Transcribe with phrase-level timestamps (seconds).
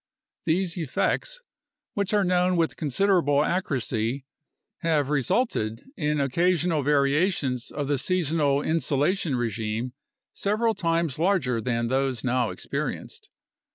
[0.45, 1.43] These effects,
[1.93, 4.25] which are known with considerable accuracy,
[4.79, 9.93] have resulted in occasional variations of the seasonal insolation regime
[10.33, 13.29] several times larger than those now experienced.